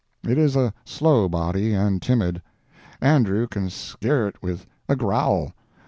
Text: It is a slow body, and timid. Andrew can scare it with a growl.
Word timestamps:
It 0.27 0.39
is 0.39 0.55
a 0.55 0.73
slow 0.83 1.29
body, 1.29 1.75
and 1.75 2.01
timid. 2.01 2.41
Andrew 3.01 3.45
can 3.45 3.69
scare 3.69 4.27
it 4.27 4.41
with 4.41 4.65
a 4.89 4.95
growl. 4.95 5.53